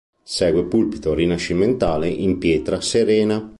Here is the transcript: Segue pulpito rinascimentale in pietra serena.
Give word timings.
Segue 0.23 0.63
pulpito 0.65 1.13
rinascimentale 1.13 2.07
in 2.09 2.39
pietra 2.39 2.81
serena. 2.81 3.47